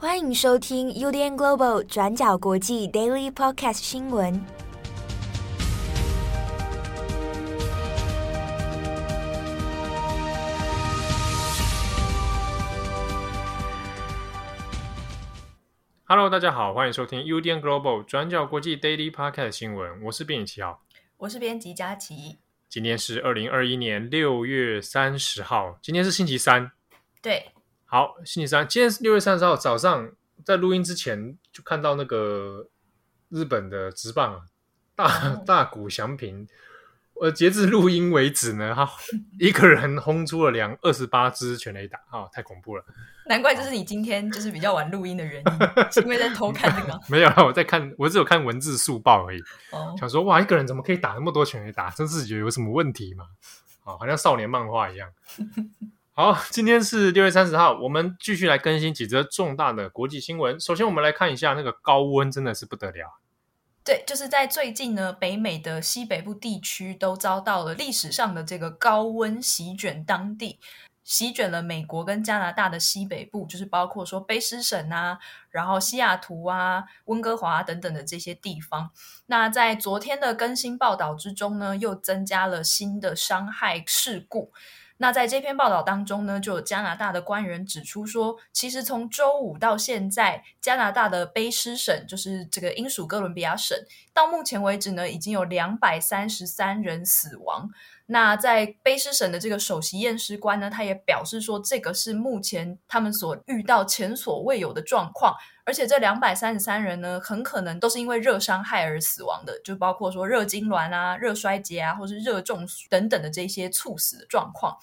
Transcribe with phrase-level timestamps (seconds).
[0.00, 4.40] 欢迎收听 UDN Global 转角国际 Daily Podcast 新闻。
[16.04, 20.04] Hello，大家好，欢迎收听 UDN Global 转角国际 Daily Podcast 新闻。
[20.04, 20.80] 我是编辑七号，
[21.16, 22.38] 我是编辑佳琪。
[22.68, 26.70] 今天是二零二一年六月三十号，今天是星期三。
[27.20, 27.48] 对。
[27.90, 30.10] 好，星期三，今天是六月三十号早上，
[30.44, 32.68] 在录音之前就看到那个
[33.30, 34.40] 日本的直棒啊，
[34.94, 36.46] 大大谷翔平，
[37.18, 38.86] 呃，截至录音为止呢， 他
[39.40, 42.84] 一个人轰出了两二十八支全垒打啊，太恐怖了！
[43.24, 45.52] 难怪这是你今天就是比较晚录音的原因，
[45.90, 47.00] 是因为在偷看这个？
[47.08, 49.40] 没有，我在看，我只有看文字速报而已。
[49.70, 51.88] 哦，想说哇，一个人怎么可以打那么多全垒打？
[51.88, 53.24] 真是觉得有什么问题吗？
[53.84, 55.08] 啊，好像少年漫画一样。
[56.20, 60.58] 好，今天是六月三十号，我们继续来更新几则重大的国际新闻。
[60.58, 63.20] 首先，我们来看一下那个高温，真的是不得了。
[63.84, 70.58] 对，就是在最近呢，北美的西北部地区都遭到了历史上的这个高温席卷当地，
[71.04, 78.90] 席卷了美国跟加拿大的西北部，就是包括说卑诗省啊，然后西雅图啊、温哥华等等的这些地方。
[79.26, 84.52] 那在昨天的更新报道之中呢，又增加了新的伤害事故。
[84.98, 93.78] 那在这篇报道当中呢，就有加拿大的官员指出说，其实从周五到现在，加拿大的卑诗省，就是这个英属哥伦比亚省，
[94.12, 97.70] 到目前为止呢，已经有两百三十三人死亡。
[98.10, 105.34] 那在卑诗省的这个首席验尸官呢，他也表示说，这个是目前他们所遇到前所未有的状况，
[105.66, 114.78] 而且这两百三十三人呢，很可能都是因为热伤害而死亡的，就包括说热痉挛啊、热衰竭啊，或是热中等等的这些猝死的状况。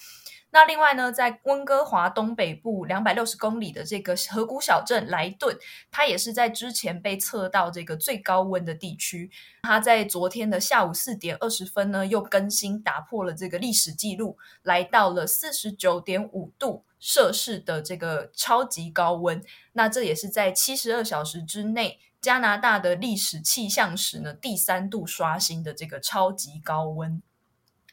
[0.56, 5.54] 那另外呢，在温哥华东北部两百六十公里的这个河谷小镇莱顿，
[5.92, 9.30] 它也是在之前被测到这个最高温的地区。
[9.64, 19.44] 它在昨天的下午四点二十分呢，又更新打破了这个历史记录，来到了四十九点五度摄氏的这个超级高温。
[19.74, 27.22] 那这也是在七十二小时之内，加拿大的历史气象史呢第三度刷新的这个超级高温。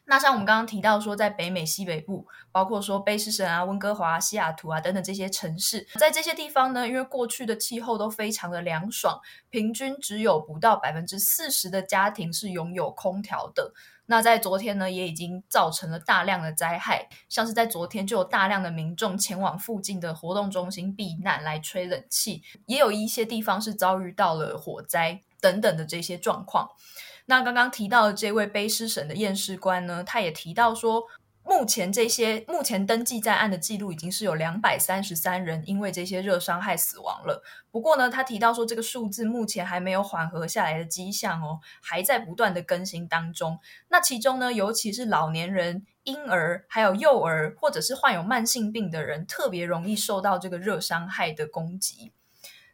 [0.04, 13.72] 那像我们刚刚提到说，在北美西北部，包括说卑诗省啊、温哥华、西雅图啊等等这些城市，在这些地方呢，因为过去的气候都非常的凉爽，平均只有不到百分之四十的家庭是拥有空调的。
[14.06, 26.68] 那在昨天呢，也已经造成了大量的灾害，像是在昨天就有大量的民众前往附近的活动中心避难来吹冷气，也有一些地方是遭遇到了火灾等等的这些状况。
[27.26, 31.04] 那刚刚提到的这位卑诗省的验尸官呢，他也提到说，
[31.44, 37.42] 目前这些目前登记在案的记录已经是有两百三十三人因为这些热伤害死亡了。
[37.70, 43.58] 不过呢，他提到说，这个数字目前还没有缓和下来的迹象哦，还在不断的更新当中。
[43.88, 52.12] 那其中呢，尤其是老年人、婴儿、还有幼儿，或者是患有慢性病的人，特别容易受到这个热伤害的攻击。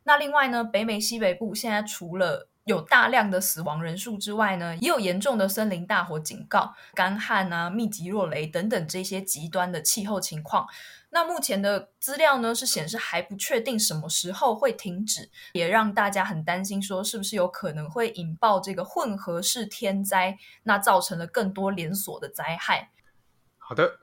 [0.05, 10.67] 那另外呢，北美西北部现在除了有大量的死亡人数之外呢，也有严重的森林大火警告、干旱啊、密集落雷等等这些极端的气候情况。
[11.09, 22.91] 那目前的资料呢是显示还不确定什么时候会停止，也让大家很担心，说是不是有可能会引爆这个混合式天灾，那造成了更多连锁的灾害。
[23.57, 24.01] 好的，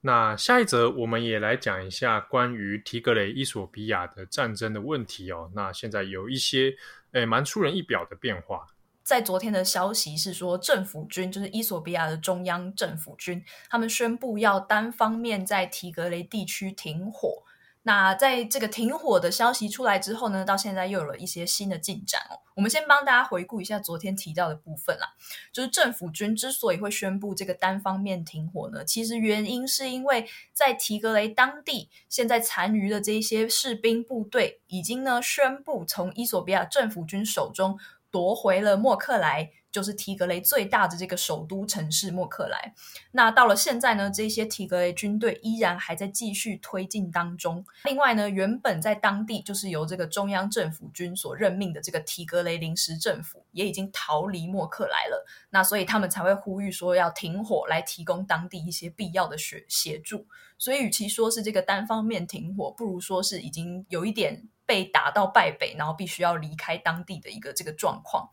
[0.00, 5.50] 那下一则我们也来讲一下关于提格雷、伊索比亚的战争的问题哦。
[5.54, 6.74] 那现在有一些。
[7.16, 8.66] 诶，蛮出人意表的变化。
[9.02, 17.42] 在昨天的消息是说，政府军就是伊索比亚的中央政府军，他们宣布要单方面在提格雷地区停火。
[17.86, 22.34] 那在这个停火的消息出来之后呢，到现在又有了一些新的进展哦。
[22.56, 25.14] 我们先帮大家回顾一下昨天提到的部分啦，
[25.52, 37.78] 就是政府军之所以会宣布这个单方面停火呢，其实原因是因为在提格雷当地现在残余的这些士兵部队已经呢宣布从伊索比亚政府军手中
[38.10, 39.52] 夺回了莫克莱。
[39.76, 42.72] 就是提格雷最大的这个首都城市莫克莱。
[43.12, 47.62] 那到了现在呢，这些提格雷军队依然还在继续推进当中。
[47.84, 55.26] 另外呢，原本在当地就是由这个中央政府军所任命的这个提格雷临时政府，也已经逃离莫克莱了。
[55.50, 60.26] 那所以他们才会呼吁说要停火，来提供当地一些必要的协协助。
[60.56, 68.30] 所以与其说是这个单方面停火，不如说是已经有一点被打到败北，然后必须要离开当地的一个这个状况。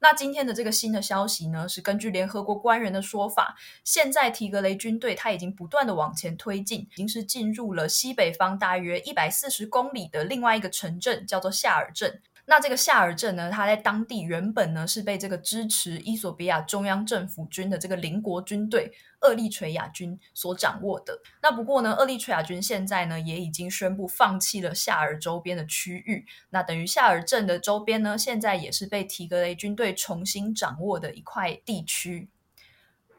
[0.00, 12.22] 那今天的这个新的消息呢，是根据联合国官员的说法，现在提格雷军队他已经不断的往前推进，已经是进入了西北方大约一百四十公里的另外一个城镇，叫做夏尔镇。
[12.50, 18.90] 那这个夏尔镇呢，它在当地原本呢是被这个支持伊索比亚中央政府军的这个邻国军队
[19.20, 21.20] 厄利垂亚军所掌握的。
[21.42, 26.24] 那不过呢，厄利垂亚军现在呢也已经宣布放弃了夏尔周边的区域。
[26.48, 32.30] 那等于夏尔镇的周边呢，现在也是被提格雷军队重新掌握的一块地区。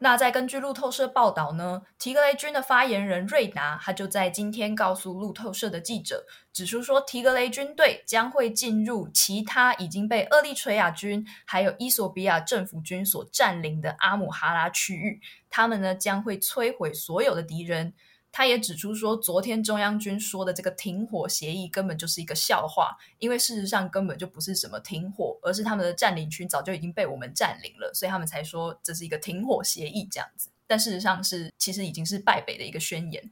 [0.02, 6.24] 那在根据路透社报道呢，提格雷军的发言人瑞达他就在今天告诉路透社的记者，
[6.54, 15.20] 指出说，提格雷军队将会进入其他已经被厄立垂亚军还有伊索比亚政府军所占领的阿姆哈拉区域，
[15.50, 17.92] 他们呢将会摧毁所有的敌人。
[18.32, 30.50] 他也指出说，昨天中央军说的这个停火协议根本就是一个笑话，因为事实上根本就不是什么停火，而是他们的占领区早就已经被我们占领了，所以他们才说这是一个停火协议这样子。
[30.66, 33.30] 但事实上是，其实已经是败北的一个宣言。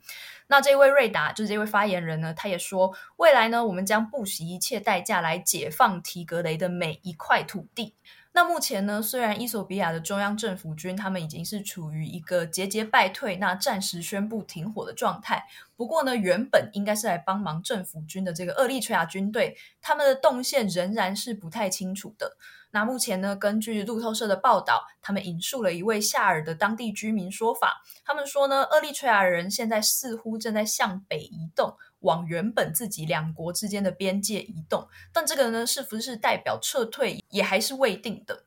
[0.48, 7.94] 那这位瑞达就是这位发言人呢，他也说，未来呢，我们将不惜一切代价来解放提格雷的每一块土地。
[8.32, 15.44] 那目前呢，虽然伊索比亚的中央政府军他们已经是处于一个节节败退，那暂时宣布停火的状态。
[15.74, 22.36] 不过呢，原本应该是来帮忙政府军的这个厄立垂亚军队，他们的动线仍然是不太清楚的。
[22.70, 31.76] 那目前呢，根据路透社的报道，他们引述了一位夏尔的当地居民说法，他们说呢，厄立垂亚人现在似乎正在向北移动。
[32.02, 38.44] 往原本自己两国之间的边界移动，但这个呢，是不是代表撤退，也还是未定的。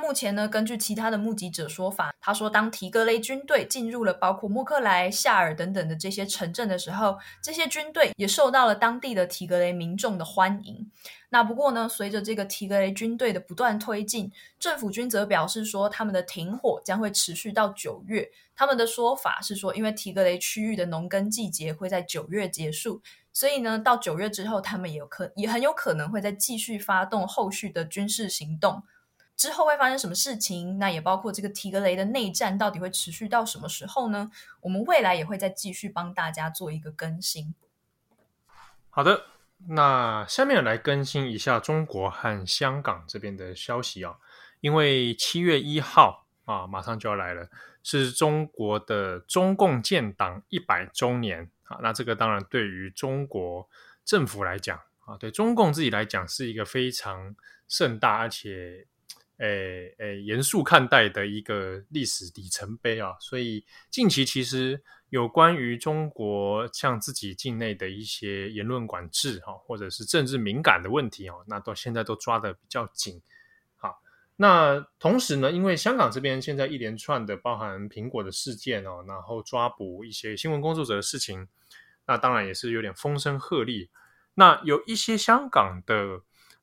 [0.00, 10.90] 目前呢，根据其他的目击者说法，他说，当提格雷军队进入了包括莫克莱、夏尔等等的这些城镇的时候，这些军队也受到了当地的提格雷民众的欢迎。
[11.28, 18.28] 那不过呢，随着这个提格雷军队的不断推进，政府军则表示说，他们的停火将会持续到九月。
[18.56, 23.00] 他们的说法是说，因为提格雷区域的农耕季节会在九月结束，
[23.32, 28.82] 所以呢，到九月之后，他们也有可也很有可能会再继续发动后续的军事行动。
[29.40, 30.76] 之后会发生什么事情？
[30.76, 34.30] 那也包括这个提格雷的内战到底会持续到什么时候呢？
[34.60, 37.54] 我们未来也会再继续帮大家做一个更新。
[38.90, 39.24] 好的，
[39.68, 44.18] 那下面来更新一下中国和香港这边的消息啊，
[44.60, 47.48] 因为七月一号啊，马上就要来了，
[47.82, 51.78] 是中国的中共建党一百周年啊。
[51.80, 53.66] 那这个当然对于中国
[54.04, 57.34] 政府来讲啊，对中共自己来讲是一个非常
[57.66, 58.86] 盛大而且。
[59.40, 63.16] 诶诶，严肃看待的一个历史里程碑啊！
[63.20, 73.22] 所以近期其实有关于中国像自己境内的一些言论管制哈，或者是政治敏感的问题哦，那到现在都抓得比较紧。
[73.76, 74.02] 好，
[74.36, 81.48] 那同时呢，因为香港这边现在一连串的包含苹果的事件哦，然后抓捕一些新闻工作者的事情，
[82.06, 83.88] 那当然也是有点风声鹤唳。
[84.34, 86.20] 那有一些香港的。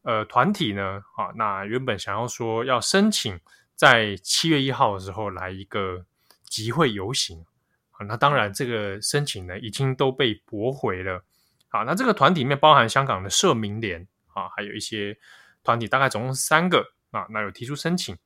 [0.07, 3.37] 呃，团体呢，啊，那原本想要说要申请
[3.75, 6.05] 在七月一号的时候来一个
[6.45, 7.45] 集会游行，
[7.91, 11.25] 啊，那当然这个申请呢已经都被驳回了。
[11.71, 15.17] 啊，那这个团体里面包含香港的社民联啊，还有一些
[15.61, 18.17] 团体，大概总共三个啊，那有提出申请。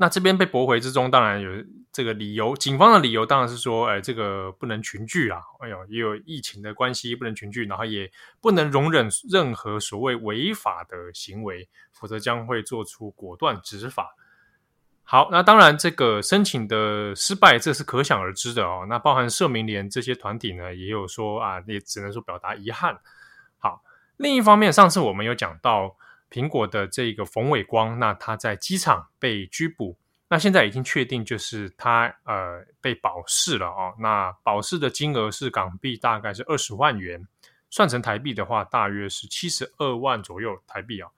[0.00, 1.50] 那这边被驳回之中，当然有
[1.92, 2.56] 这个理由。
[2.56, 8.10] 警方的理由当然是说，哎，这个不能群聚啊，哎呦，也有疫情的关系，不能群聚，然后也
[8.40, 14.16] 不能容忍任何所谓违法的行为，否则将会做出果断执法。
[15.02, 18.86] 好，那当然这个申请的失败，这是可想而知的哦。
[18.88, 22.98] 那包含社民连这些团体呢，也有说啊，也只能说表达遗憾。
[23.58, 23.82] 好，
[24.16, 25.94] 另一方面，上次我们有讲到。
[26.30, 33.94] 苹果的这个冯伟光，那他在机场被拘捕，那现在已经确定就是他呃被保释了哦。
[33.98, 37.26] 那保释的金额是港币大概是二十万元，
[37.68, 41.10] 算成台币的话，大约是七十二万左右台币啊。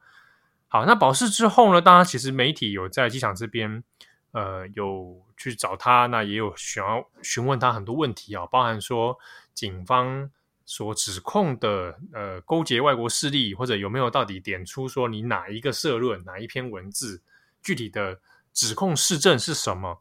[0.69, 3.85] 好，那保释之后呢，当然其实媒体有在机场这边
[4.31, 9.19] 呃有去找他，那也有想要询问他很多问题啊，包含说
[9.53, 10.31] 警方。
[10.73, 17.21] 所指控的呃勾结外国势力，或者有没有到底点出说你哪一个社论、哪一篇文字
[17.63, 18.19] 具体的
[18.55, 20.01] 指控事证是什么？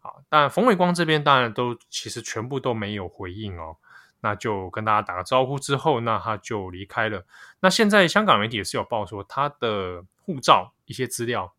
[0.00, 3.78] 好，但冯伟光这边当然都其实全部都没有回应哦。
[4.20, 7.24] 那就跟大家打个招呼之后，那他就离开了。
[7.60, 11.54] 那现在香港媒体也是有报说他的护照一些资料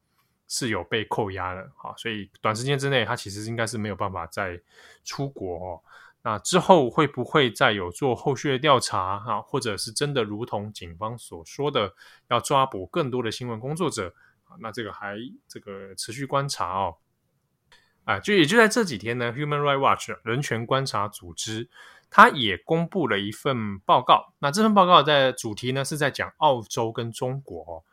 [0.48, 4.62] 是有被扣押了，好，所以短时间之内他其实应该是没有办法再
[5.04, 5.82] 出国哦。
[6.24, 9.42] 那之后会不会再有做后续的调查啊？
[9.42, 11.94] 或者是真的如同警方所说的，
[12.30, 14.14] 要抓捕更多的新闻工作者
[14.46, 14.56] 啊？
[14.62, 16.96] 那这个还这个持续观察哦。
[18.06, 21.70] 啊，就也就在这几天呢，Human Rights Watch 人权观察组织，
[22.10, 24.34] 它也公布了一份报告。
[24.40, 27.84] 那这份报告的主题呢，是在讲澳洲跟中国哦。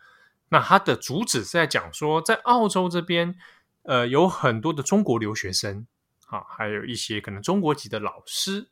[0.49, 3.37] 那它的主旨是在讲说，在澳洲这边，
[3.83, 5.87] 呃，有很多的中国留学生
[6.31, 8.69] 啊，还有一些可能中国籍的老师，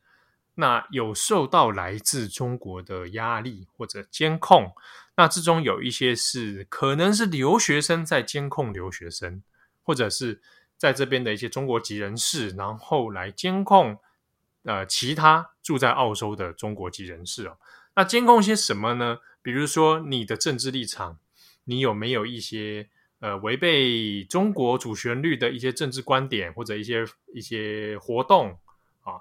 [0.54, 4.72] 那有受到来自中国的压力或者监控。
[5.16, 9.42] 那之中有一些是可能是留学生在监控留学生，
[9.82, 10.40] 或者是。
[10.78, 13.98] 在这边的一些中国籍人士，然后来监控
[14.62, 17.58] 呃其他住在澳洲的中国籍人士哦。
[17.96, 19.18] 那监控些什么呢？
[19.42, 21.18] 比如说你的政治立场，
[21.64, 22.88] 你有没有一些
[23.20, 28.58] 呃违背中国主旋律的一些政治观点或者一些一些活动
[29.02, 29.20] 啊？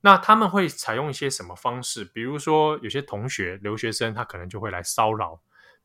[0.00, 2.04] 那他们会采用一些什么方式？
[2.04, 5.34] 比如说有些同学留学生他可能就会来骚扰，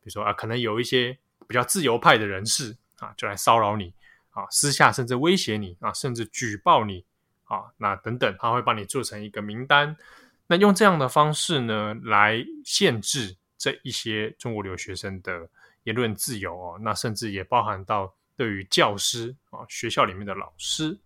[0.02, 3.94] 比如说啊，可能有一些比较自由派的人士啊，就来骚扰你。
[4.34, 7.04] 啊，私下甚至威胁你啊，甚至举报你
[7.44, 9.94] 啊，那等等，他会帮你做成一个名单。
[10.48, 15.50] 那用这样的方式呢，来限制这一些中国留学生的
[15.84, 16.80] 言论自由哦。
[16.82, 21.00] 那甚至也包含到对于教师啊，学校里面的老师。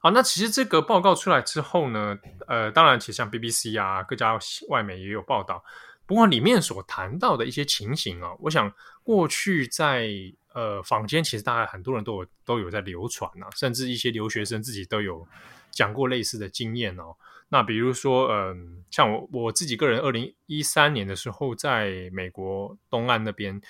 [0.00, 4.38] 好，那其实这个报告出来之后呢，呃，当然，其实像 BBC 啊，各家
[4.68, 5.64] 外媒也有报道。
[6.06, 10.08] 不过里面所谈到的一些情形啊，我想过去在。
[10.56, 15.28] 呃，坊间其实大概很多人都有都有在流传啊，甚至一些留学生自己都有
[15.76, 17.14] 讲过类似的经验哦。
[17.50, 18.56] 那比如说，嗯、呃，
[18.90, 23.60] 像我我自己个人，二零一三年的时候，在美国东岸那边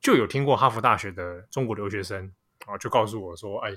[0.00, 2.30] 就有听过哈佛大学的中国留学生
[2.66, 3.72] 啊，就告诉我说，哎，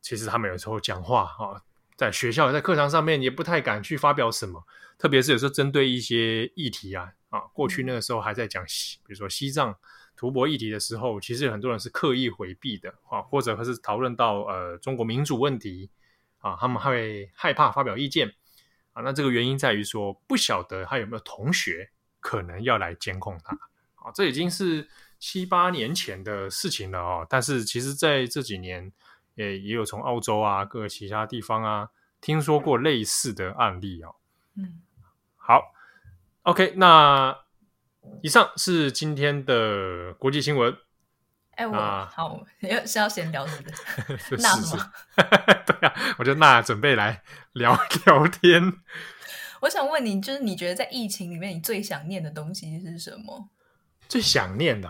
[0.00, 1.60] 其实他们有时候讲话啊，
[1.96, 4.64] 在学校在课堂上面也不太敢去发表什么，
[4.96, 9.74] 特别是有时候针对一些议题啊啊，过去那个时候还在讲西，比如说西藏。
[10.20, 15.88] 图博议题的时候，其实有很多人是刻意回避的啊，或者是讨论到呃中国民主问题
[16.38, 18.34] 啊，他们会害怕发表意见
[18.92, 19.02] 啊。
[19.02, 21.90] 那这个原因在于说，不晓得他有没有同学
[22.20, 23.54] 可能要来监控他
[23.96, 24.10] 啊。
[24.14, 27.26] 这已经是七八年前的事情了哦。
[27.28, 28.92] 但是其实在这几年，
[29.34, 31.90] 也也有从澳洲啊各个其他地方啊
[32.20, 34.14] 听说过类似的案例哦。
[34.54, 34.80] 嗯，
[35.36, 35.72] 好
[36.42, 37.38] ，OK，那。
[38.22, 40.74] 以上是今天的国际新闻。
[41.58, 43.72] 哎、欸，我、啊、好，要是要先聊什么？
[44.38, 44.92] 那什么？
[45.66, 47.20] 对啊，我觉得那准备来
[47.54, 48.72] 聊 聊天。
[49.62, 53.48] 我想问你，就是你觉得在疫情里面，你最想念的东西是什么？
[54.08, 54.88] 最想念的？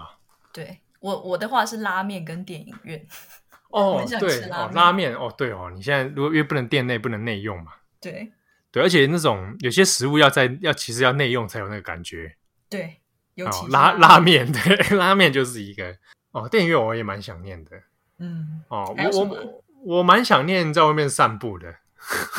[0.53, 3.07] 对我，我的话是拉面跟电影院。
[3.73, 7.73] 哦，对哦，拉面哦，对哦，你现在如果因为不能店内不能内用嘛？
[7.99, 8.31] 对
[8.71, 12.37] 对，而且那种有些食物要在要其实要内用才有那个感觉。
[12.69, 13.01] 对。
[13.39, 15.97] 哦，拉拉面，对，拉面就是一个
[16.45, 16.49] 哦。
[16.49, 17.81] 电影院我也蛮想念的，
[18.19, 21.75] 嗯，哦，我我我蛮想念在外面散步的。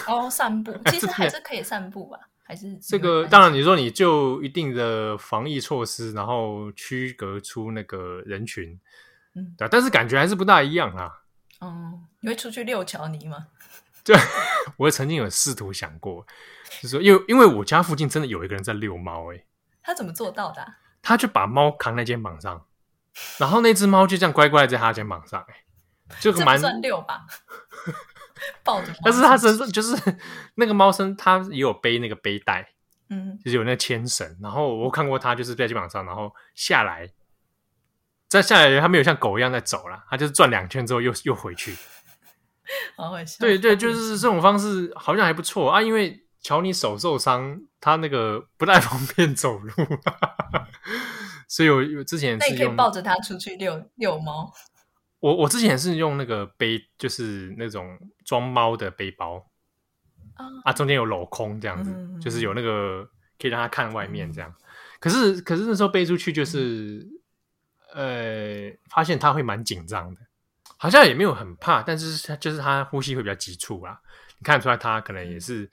[0.07, 2.17] 哦，散步 其实还是可以散步吧？
[2.43, 3.25] 还是这个？
[3.27, 8.79] 当然，你说你就一定的防疫措施，然后区隔出那个人群，
[9.35, 11.11] 嗯，对，但是感觉还是不大一样啊。
[11.59, 13.47] 哦，你会出去遛乔尼吗？
[14.03, 14.17] 对，
[14.77, 16.25] 我也曾经有试图想过，
[16.81, 19.43] 就是说，因为因为我家附近真的有一个人在遛猫，哎，
[19.83, 20.65] 他怎么做到的？
[21.03, 22.65] 他就把猫扛在肩膀上，
[23.37, 25.55] 然后那只猫就这样乖乖在他肩膀上，哎，
[26.19, 27.25] 就蛮算遛吧，
[28.63, 28.93] 抱着。
[29.03, 29.95] 但是它身上就是
[30.55, 32.67] 那个猫身，它也有背那个背带，
[33.09, 34.37] 嗯，就是有那个牵绳。
[34.41, 37.09] 然后我看过它，就是在肩膀上，然后下来，
[38.27, 41.75] 再下来，它没有像狗一样在走了，它就是转两圈之后又又回去。
[42.97, 43.37] 好好笑。
[43.39, 46.25] 对对，就是这种方式好像还不错啊，因为。
[46.41, 49.73] 乔尼手受伤，他那个不太方便走路，
[51.49, 54.53] 所以我之前是，那你可以抱着它出去遛遛猫。
[55.19, 59.45] 我我之前是用那个背，就是那种装猫的背包，
[60.35, 63.03] 啊，啊，中间有镂空这样子，嗯、就是有那个
[63.37, 64.49] 可以让它看外面这样。
[64.49, 64.63] 嗯、
[64.99, 67.05] 可是可是那时候背出去就是，
[67.95, 70.21] 嗯、呃，发现它会蛮紧张的，
[70.77, 73.99] 好像也没有很怕，但是他就是它呼吸会比较急促啊。
[74.37, 75.63] 你看得出来它可能也是。
[75.63, 75.69] 嗯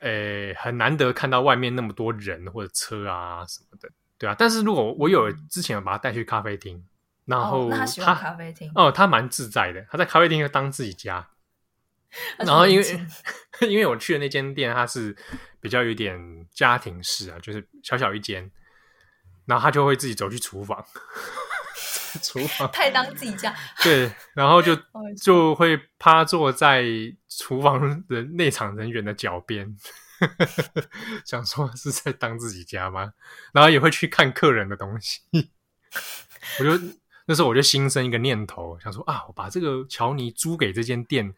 [0.00, 4.34] 诶，很难得看到外面那么多人或者车啊什么的，对啊。
[4.38, 6.84] 但是如果我有之前有把他带去咖啡厅，
[7.24, 11.28] 然后他、哦、他喜欢咖啡厅哦，他蛮自在的，他在咖啡厅就当自己家。
[12.38, 13.06] 然后因为
[13.68, 15.16] 因为我去的那间店，它是
[15.60, 16.18] 比较有点
[16.52, 18.50] 家庭式啊，就是小小一间，
[19.46, 20.84] 然后他就会自己走去厨房。
[22.22, 24.74] 厨房太当自己家，对，然后就
[25.22, 26.82] 就会趴坐在
[27.28, 29.76] 厨房的内场人员的脚边，
[31.24, 33.12] 想说是在当自己家吗？
[33.52, 35.20] 然后也会去看客人的东西。
[36.58, 36.70] 我就
[37.26, 41.34] 那时候我就心生一个念头，想说啊，我把这个乔尼租给这间店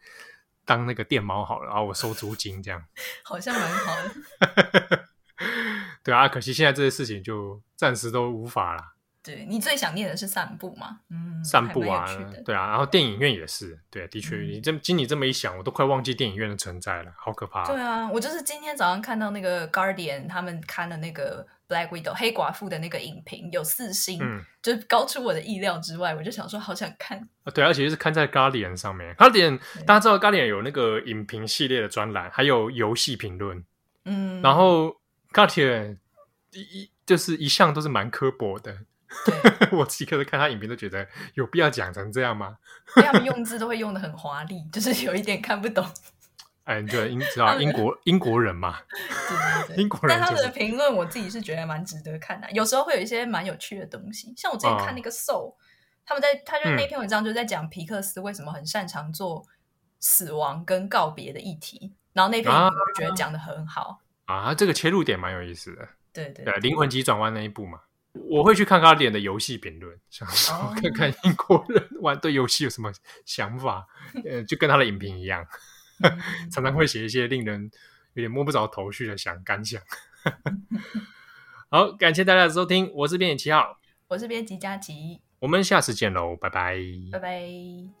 [0.65, 2.83] 当那个店猫好了，然后我收租金这样，
[3.23, 5.09] 好像蛮好的。
[6.03, 8.95] 对啊，可惜现在这些事情就暂时都无法了。
[9.23, 10.99] 对，你最想念的是散步吗？
[11.09, 12.05] 嗯，散步啊，
[12.43, 17.67] 对啊，然后电影院也是，对，的确，嗯、你这经你这么一想，我都快忘记电影院的存在了，好可怕、啊。
[17.67, 27.19] 对啊，我就是今天早上看到那个 Guardian 他们看了那个 Black Widow 黑寡妇的那个影评，有四星，嗯，就高出我的意料之外，我就想说好想看。
[27.43, 33.63] 啊，对，而且是看在 Guardian 上面，Guardian 大家知道 Guardian 有那个影评系列的专栏，还有游戏评论，
[34.05, 34.95] 嗯，然后
[35.31, 35.97] Guardian
[36.53, 38.75] 一就是一向都是蛮刻薄的。
[39.25, 42.57] 对 我此刻看他影评都觉得有必要讲成这样吗？
[42.95, 45.85] 他们用字都会用的很华丽，就是 有一点看不懂。
[46.63, 48.79] 哎，对，英知道英国英国人嘛？
[48.93, 50.09] 对对对，英国人。
[50.09, 52.49] 但他们的评论，我自己是觉得蛮值得看的。
[52.51, 55.49] 有时候会有一些蛮有趣的东西，像我之前看那个《Soul》，
[56.05, 59.45] 他们在他就那篇文章就在讲皮克斯为什么很擅长做
[59.99, 65.87] 死亡跟告别的议题，然后那篇我就觉得讲的很好啊，这个切入点蛮有意思的。
[66.13, 67.79] 对对，对，灵魂急转弯那一部嘛。
[68.13, 72.91] 我会去看他点的游戏评论，想说看看英国人玩对游戏有什么
[73.25, 73.87] 想法，
[74.25, 75.45] 呃，就跟他的影评一样，
[76.51, 77.71] 常常会写一些令人
[78.13, 79.81] 有点摸不着头绪的想感想。
[81.69, 86.77] 好，感谢大家的收听，我是编辑七号，我是编辑佳琪，我们下次见喽，拜拜，
[87.11, 88.00] 拜拜。